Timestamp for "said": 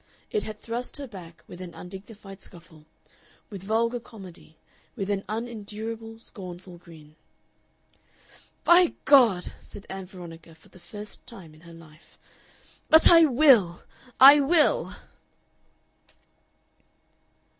9.59-9.85